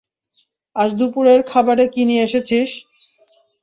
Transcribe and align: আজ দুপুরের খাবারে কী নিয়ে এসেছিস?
আজ 0.75 0.89
দুপুরের 0.99 1.39
খাবারে 1.51 1.85
কী 1.93 2.01
নিয়ে 2.09 2.25
এসেছিস? 2.27 2.69